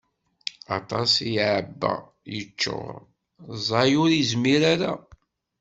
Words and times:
Aṭas 0.77 1.11
i 1.19 1.29
yeɛebba 1.35 1.93
yeččur, 2.35 2.93
ẓẓay 3.65 3.91
ur 4.03 4.09
yezmir 4.13 4.61
ara. 4.73 4.93